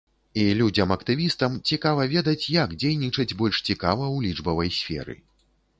І 0.43 0.45
людзям-актывістам 0.61 1.59
цікава 1.73 2.07
ведаць, 2.15 2.49
як 2.57 2.75
дзейнічаць 2.85 3.31
больш 3.43 3.57
цікава 3.67 4.03
ў 4.15 4.17
лічбавай 4.29 4.69
сферы. 4.81 5.13